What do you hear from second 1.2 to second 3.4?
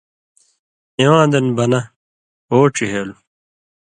دن) بنہ (او ڇِہېلوۡ):